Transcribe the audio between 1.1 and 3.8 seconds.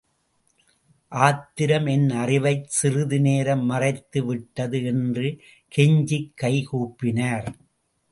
ஆத்திரம் என் அறிவைச் சிறுநேரம்